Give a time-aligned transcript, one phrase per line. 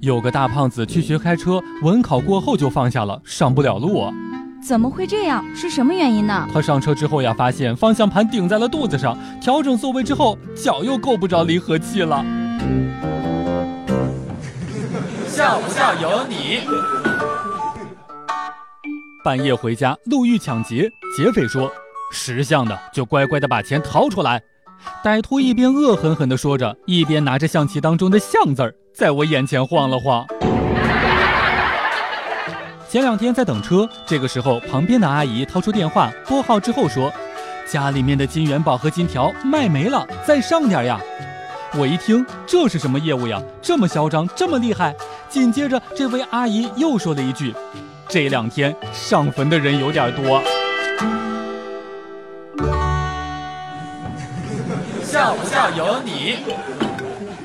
[0.00, 4.10] 有个大胖子去学开车，文考过后就放下了，上不了路。
[4.66, 5.44] 怎么会这样？
[5.54, 6.48] 是什么原因呢？
[6.50, 12.24] 他上车之后呀，发现方向盘顶在了肚子上，调整座位之后，脚又够不着离合器了。
[15.26, 16.60] 笑不笑由你。
[19.22, 21.70] 半夜回家，路遇抢劫，劫匪说
[22.10, 24.40] ：“识相的就乖乖的把钱掏出来。”
[25.04, 30.26] 歹徒一边恶狠狠地说着，一边拿着象棋当中的“象”字儿在我眼前晃了晃。
[32.88, 37.12] 前两天在等车，这个时候旁边的阿姨掏出电话拨号之后说
[37.70, 41.00] ：“家里面的金元宝和金条卖没了，再上点呀。”
[41.78, 43.40] 我一听这是什么业务呀？
[43.62, 44.92] 这么嚣张，这么厉害。
[45.28, 47.54] 紧接着这位阿姨又说了一句
[48.08, 50.42] ：“这两天上坟的人有点多。”
[55.20, 56.38] 笑不笑由你。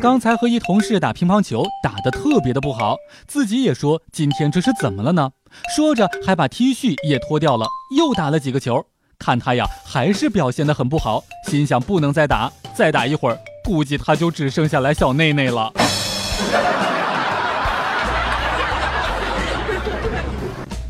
[0.00, 5.32] 刚才和一同事打乒乓球，打得特别的不好，自己也说今天这是怎么了呢？
[5.76, 8.86] 说着还把 T 恤也脱掉了，又打了几个球。
[9.18, 15.70] 看他呀，还是表现得很不好，心想不能再打，再打一会儿，估计他就只剩下来小内内了。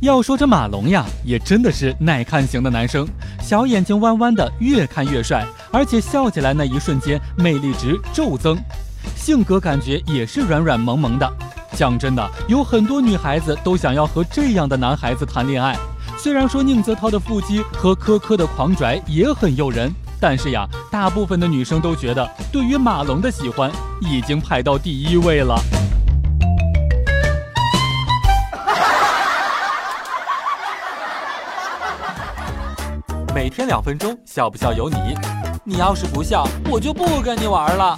[0.00, 3.08] 要说这马龙呀，也真的是耐看型的男生，
[3.42, 8.58] 小眼睛弯弯的，越看越帅，而且笑起来那一瞬间，魅力值骤增。
[9.16, 11.32] 性格感觉也是软软萌萌的，
[11.74, 15.76] 讲真的，有很多女孩子都想要和这样的男孩子谈恋爱。
[16.18, 25.54] 虽然说宁泽涛的腹肌和科科的狂拽也很诱人，但是呀，大部分的女生都觉得，对于马龙的喜欢已经排到第一位了。
[33.32, 34.96] 每天两分钟，笑不笑由你。
[35.62, 37.94] 你要是不笑，我就不跟你玩了。